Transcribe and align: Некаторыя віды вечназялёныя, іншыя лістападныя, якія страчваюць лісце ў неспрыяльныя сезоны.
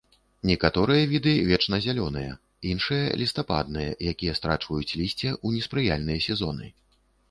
Некаторыя 0.51 1.03
віды 1.11 1.33
вечназялёныя, 1.51 2.31
іншыя 2.71 3.05
лістападныя, 3.25 3.91
якія 4.15 4.33
страчваюць 4.43 4.93
лісце 4.99 5.29
ў 5.45 5.59
неспрыяльныя 5.59 6.19
сезоны. 6.31 6.77